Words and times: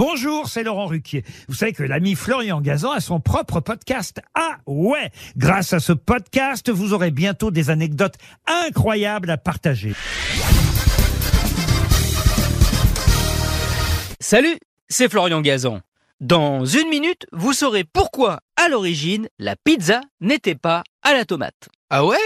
Bonjour, 0.00 0.48
c'est 0.48 0.62
Laurent 0.62 0.86
Ruquier. 0.86 1.24
Vous 1.46 1.54
savez 1.54 1.74
que 1.74 1.82
l'ami 1.82 2.14
Florian 2.14 2.62
Gazan 2.62 2.92
a 2.92 3.00
son 3.00 3.20
propre 3.20 3.60
podcast. 3.60 4.22
Ah 4.34 4.56
ouais 4.66 5.10
Grâce 5.36 5.74
à 5.74 5.78
ce 5.78 5.92
podcast, 5.92 6.70
vous 6.70 6.94
aurez 6.94 7.10
bientôt 7.10 7.50
des 7.50 7.68
anecdotes 7.68 8.14
incroyables 8.46 9.28
à 9.28 9.36
partager. 9.36 9.92
Salut, 14.20 14.56
c'est 14.88 15.10
Florian 15.10 15.42
Gazan. 15.42 15.80
Dans 16.20 16.64
une 16.64 16.88
minute, 16.88 17.26
vous 17.32 17.52
saurez 17.52 17.84
pourquoi, 17.84 18.40
à 18.56 18.70
l'origine, 18.70 19.28
la 19.38 19.54
pizza 19.54 20.00
n'était 20.22 20.54
pas 20.54 20.82
à 21.02 21.12
la 21.12 21.26
tomate. 21.26 21.68
Ah 21.90 22.06
ouais? 22.06 22.16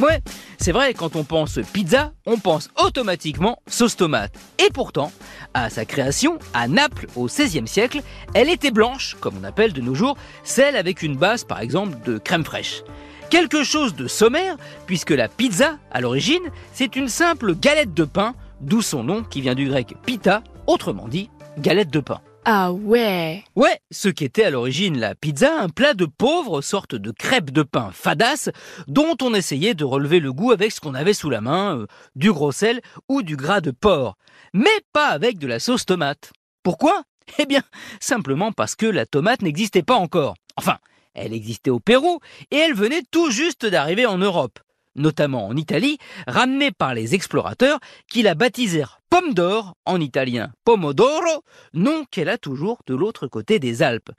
Ouais, 0.00 0.22
c'est 0.56 0.72
vrai, 0.72 0.94
quand 0.94 1.14
on 1.14 1.24
pense 1.24 1.58
pizza, 1.74 2.12
on 2.24 2.38
pense 2.38 2.70
automatiquement 2.82 3.58
sauce 3.66 3.96
tomate. 3.96 4.32
Et 4.58 4.70
pourtant, 4.72 5.12
à 5.52 5.68
sa 5.68 5.84
création, 5.84 6.38
à 6.54 6.68
Naples, 6.68 7.06
au 7.16 7.26
XVIe 7.26 7.68
siècle, 7.68 8.00
elle 8.32 8.48
était 8.48 8.70
blanche, 8.70 9.16
comme 9.20 9.34
on 9.38 9.44
appelle 9.44 9.74
de 9.74 9.82
nos 9.82 9.94
jours, 9.94 10.16
celle 10.42 10.76
avec 10.76 11.02
une 11.02 11.16
base, 11.16 11.44
par 11.44 11.60
exemple, 11.60 11.98
de 12.06 12.16
crème 12.16 12.44
fraîche. 12.44 12.82
Quelque 13.28 13.62
chose 13.62 13.94
de 13.94 14.08
sommaire, 14.08 14.56
puisque 14.86 15.10
la 15.10 15.28
pizza, 15.28 15.78
à 15.90 16.00
l'origine, 16.00 16.42
c'est 16.72 16.96
une 16.96 17.08
simple 17.08 17.54
galette 17.54 17.92
de 17.92 18.04
pain, 18.04 18.34
d'où 18.62 18.80
son 18.80 19.04
nom 19.04 19.22
qui 19.22 19.42
vient 19.42 19.54
du 19.54 19.68
grec 19.68 19.94
pita, 20.06 20.42
autrement 20.66 21.08
dit, 21.08 21.28
galette 21.58 21.90
de 21.90 22.00
pain. 22.00 22.22
Ah 22.46 22.72
ouais 22.72 23.44
Ouais, 23.54 23.78
ce 23.90 24.08
qu'était 24.08 24.44
à 24.44 24.50
l'origine 24.50 24.98
la 24.98 25.14
pizza, 25.14 25.60
un 25.60 25.68
plat 25.68 25.92
de 25.92 26.06
pauvre, 26.06 26.62
sorte 26.62 26.94
de 26.94 27.10
crêpe 27.10 27.50
de 27.50 27.62
pain 27.62 27.90
fadasse, 27.92 28.48
dont 28.88 29.14
on 29.20 29.34
essayait 29.34 29.74
de 29.74 29.84
relever 29.84 30.20
le 30.20 30.32
goût 30.32 30.50
avec 30.50 30.72
ce 30.72 30.80
qu'on 30.80 30.94
avait 30.94 31.12
sous 31.12 31.28
la 31.28 31.42
main, 31.42 31.76
euh, 31.76 31.86
du 32.16 32.32
gros 32.32 32.52
sel 32.52 32.80
ou 33.08 33.22
du 33.22 33.36
gras 33.36 33.60
de 33.60 33.70
porc, 33.70 34.16
mais 34.54 34.70
pas 34.94 35.08
avec 35.08 35.38
de 35.38 35.46
la 35.46 35.58
sauce 35.58 35.84
tomate. 35.84 36.32
Pourquoi? 36.62 37.02
Eh 37.38 37.46
bien, 37.46 37.62
simplement 38.00 38.50
parce 38.50 38.74
que 38.74 38.86
la 38.86 39.06
tomate 39.06 39.42
n'existait 39.42 39.84
pas 39.84 39.94
encore. 39.94 40.34
Enfin, 40.56 40.78
elle 41.14 41.32
existait 41.32 41.70
au 41.70 41.78
Pérou, 41.78 42.18
et 42.50 42.56
elle 42.56 42.74
venait 42.74 43.02
tout 43.10 43.30
juste 43.30 43.66
d'arriver 43.66 44.06
en 44.06 44.18
Europe 44.18 44.58
notamment 44.96 45.46
en 45.46 45.56
Italie, 45.56 45.98
ramenée 46.26 46.70
par 46.70 46.94
les 46.94 47.14
explorateurs 47.14 47.78
qui 48.08 48.22
la 48.22 48.34
baptisèrent 48.34 49.00
pomme 49.10 49.34
d'or 49.34 49.74
en 49.86 50.00
italien 50.00 50.52
pomodoro, 50.64 51.42
nom 51.74 52.04
qu'elle 52.10 52.28
a 52.28 52.38
toujours 52.38 52.78
de 52.86 52.94
l'autre 52.94 53.26
côté 53.26 53.58
des 53.58 53.82
Alpes. 53.82 54.10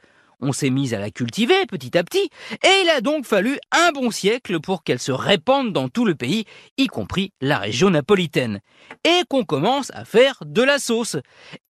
On 0.42 0.54
s'est 0.54 0.72
mis 0.72 0.94
à 0.96 1.00
la 1.00 1.12
cultiver 1.12 1.66
petit 1.68 1.98
à 1.98 2.04
petit, 2.04 2.30
et 2.64 2.82
il 2.84 2.90
a 2.90 3.02
donc 3.02 3.26
fallu 3.26 3.60
un 3.72 3.92
bon 3.92 4.10
siècle 4.10 4.60
pour 4.60 4.84
qu'elle 4.84 5.00
se 5.00 5.12
répande 5.12 5.72
dans 5.72 5.88
tout 5.88 6.04
le 6.04 6.16
pays, 6.16 6.46
y 6.78 6.88
compris 6.88 7.32
la 7.42 7.60
région 7.60 7.92
napolitaine, 7.92 8.60
et 9.04 9.22
qu'on 9.30 9.44
commence 9.44 9.92
à 9.94 10.04
faire 10.04 10.40
de 10.46 10.64
la 10.64 10.80
sauce. 10.80 11.16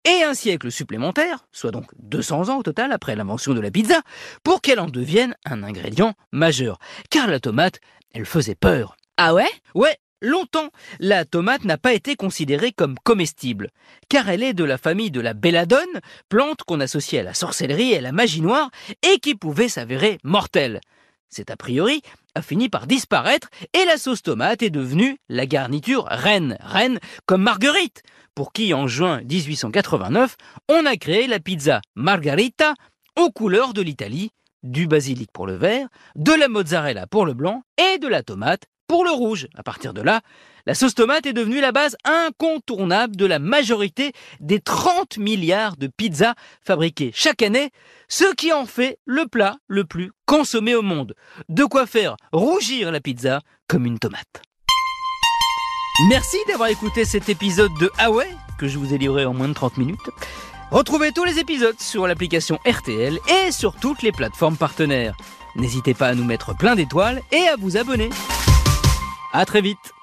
Et 0.05 0.23
un 0.23 0.33
siècle 0.33 0.71
supplémentaire, 0.71 1.45
soit 1.51 1.71
donc 1.71 1.91
200 1.99 2.49
ans 2.49 2.57
au 2.59 2.63
total 2.63 2.91
après 2.91 3.15
l'invention 3.15 3.53
de 3.53 3.59
la 3.59 3.71
pizza, 3.71 4.01
pour 4.43 4.61
qu'elle 4.61 4.79
en 4.79 4.87
devienne 4.87 5.35
un 5.45 5.63
ingrédient 5.63 6.13
majeur. 6.31 6.79
Car 7.09 7.27
la 7.27 7.39
tomate, 7.39 7.79
elle 8.13 8.25
faisait 8.25 8.55
peur. 8.55 8.95
Ah 9.17 9.33
ouais? 9.33 9.49
Ouais, 9.75 9.97
Longtemps, 10.21 10.69
la 10.99 11.25
tomate 11.25 11.65
n'a 11.65 11.77
pas 11.77 11.93
été 11.93 12.15
considérée 12.15 12.71
comme 12.71 12.95
comestible, 13.03 13.71
car 14.07 14.29
elle 14.29 14.43
est 14.43 14.53
de 14.53 14.63
la 14.63 14.77
famille 14.77 15.09
de 15.09 15.19
la 15.19 15.33
belladone, 15.33 15.99
plante 16.29 16.61
qu'on 16.61 16.79
associait 16.79 17.19
à 17.19 17.23
la 17.23 17.33
sorcellerie 17.33 17.93
et 17.93 17.97
à 17.97 18.01
la 18.01 18.11
magie 18.11 18.41
noire, 18.41 18.69
et 19.01 19.17
qui 19.17 19.33
pouvait 19.33 19.67
s'avérer 19.67 20.19
mortelle. 20.23 20.79
Cet 21.29 21.49
a 21.49 21.57
priori 21.57 22.03
a 22.35 22.43
fini 22.43 22.69
par 22.69 22.85
disparaître, 22.85 23.49
et 23.73 23.83
la 23.85 23.97
sauce 23.97 24.21
tomate 24.21 24.61
est 24.61 24.69
devenue 24.69 25.17
la 25.27 25.47
garniture 25.47 26.05
reine, 26.05 26.55
reine 26.59 26.99
comme 27.25 27.41
Marguerite, 27.41 28.03
pour 28.35 28.53
qui 28.53 28.75
en 28.75 28.85
juin 28.85 29.21
1889, 29.23 30.35
on 30.69 30.85
a 30.85 30.97
créé 30.97 31.25
la 31.25 31.39
pizza 31.39 31.81
Margarita 31.95 32.75
aux 33.19 33.31
couleurs 33.31 33.73
de 33.73 33.81
l'Italie, 33.81 34.29
du 34.61 34.85
basilic 34.85 35.31
pour 35.31 35.47
le 35.47 35.55
vert, 35.55 35.87
de 36.15 36.31
la 36.33 36.47
mozzarella 36.47 37.07
pour 37.07 37.25
le 37.25 37.33
blanc 37.33 37.63
et 37.77 37.97
de 37.97 38.07
la 38.07 38.21
tomate 38.21 38.65
pour 38.91 39.05
le 39.05 39.11
rouge. 39.11 39.47
À 39.55 39.63
partir 39.63 39.93
de 39.93 40.01
là, 40.01 40.19
la 40.65 40.75
sauce 40.75 40.95
tomate 40.95 41.25
est 41.25 41.31
devenue 41.31 41.61
la 41.61 41.71
base 41.71 41.95
incontournable 42.03 43.15
de 43.15 43.25
la 43.25 43.39
majorité 43.39 44.11
des 44.41 44.59
30 44.59 45.17
milliards 45.17 45.77
de 45.77 45.87
pizzas 45.87 46.33
fabriquées 46.61 47.13
chaque 47.15 47.41
année, 47.41 47.69
ce 48.09 48.35
qui 48.35 48.51
en 48.51 48.65
fait 48.65 48.99
le 49.05 49.27
plat 49.27 49.55
le 49.67 49.85
plus 49.85 50.11
consommé 50.25 50.75
au 50.75 50.81
monde. 50.81 51.15
De 51.47 51.63
quoi 51.63 51.85
faire 51.85 52.17
rougir 52.33 52.91
la 52.91 52.99
pizza 52.99 53.39
comme 53.69 53.85
une 53.85 53.97
tomate. 53.97 54.41
Merci 56.09 56.35
d'avoir 56.49 56.67
écouté 56.67 57.05
cet 57.05 57.29
épisode 57.29 57.71
de 57.79 57.89
Ah 57.97 58.11
ouais, 58.11 58.27
que 58.59 58.67
je 58.67 58.77
vous 58.77 58.93
ai 58.93 58.97
livré 58.97 59.23
en 59.23 59.33
moins 59.33 59.47
de 59.47 59.53
30 59.53 59.77
minutes. 59.77 60.09
Retrouvez 60.69 61.13
tous 61.13 61.23
les 61.23 61.39
épisodes 61.39 61.79
sur 61.79 62.07
l'application 62.07 62.59
RTL 62.65 63.19
et 63.29 63.53
sur 63.53 63.73
toutes 63.73 64.01
les 64.01 64.11
plateformes 64.11 64.57
partenaires. 64.57 65.15
N'hésitez 65.55 65.93
pas 65.93 66.07
à 66.07 66.13
nous 66.13 66.25
mettre 66.25 66.53
plein 66.57 66.75
d'étoiles 66.75 67.21
et 67.31 67.47
à 67.47 67.55
vous 67.55 67.77
abonner. 67.77 68.09
À 69.33 69.45
très 69.45 69.61
vite 69.61 69.93